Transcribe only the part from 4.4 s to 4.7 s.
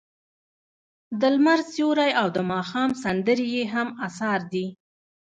دي.